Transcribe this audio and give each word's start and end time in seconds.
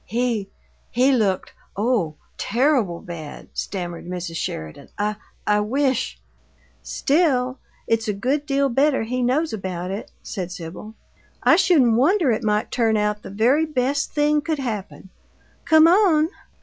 "He 0.07 0.49
he 0.89 1.11
looked 1.11 1.53
oh, 1.77 2.15
terrible 2.39 3.01
bad!" 3.01 3.49
stammered 3.53 4.07
Mrs. 4.07 4.35
Sheridan. 4.37 4.89
"I 4.97 5.17
I 5.45 5.59
wish" 5.59 6.19
"Still, 6.81 7.59
it's 7.85 8.07
a 8.07 8.13
good 8.13 8.47
deal 8.47 8.67
better 8.69 9.03
he 9.03 9.21
knows 9.21 9.53
about 9.53 9.91
it," 9.91 10.09
said 10.23 10.51
Sibyl. 10.51 10.95
"I 11.43 11.55
shouldn't 11.55 11.93
wonder 11.97 12.31
it 12.31 12.43
might 12.43 12.71
turn 12.71 12.97
out 12.97 13.21
the 13.21 13.29
very 13.29 13.67
best 13.67 14.11
thing 14.11 14.41
could 14.41 14.57
happened. 14.57 15.09
Come 15.65 15.85
on!" 15.87 16.29